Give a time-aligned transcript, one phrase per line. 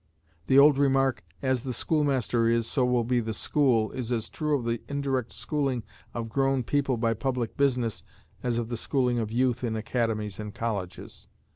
[0.47, 4.57] The old remark, "As the schoolmaster is, so will be the school," is as true
[4.57, 5.83] of the indirect schooling
[6.15, 8.01] of grown people by public business
[8.41, 11.27] as of the schooling of youth in academies and colleges.